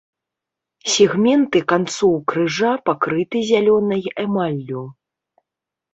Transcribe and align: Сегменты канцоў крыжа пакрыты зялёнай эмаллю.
Сегменты 0.93 1.61
канцоў 1.73 2.15
крыжа 2.33 2.71
пакрыты 2.89 3.37
зялёнай 3.53 4.03
эмаллю. 4.25 4.83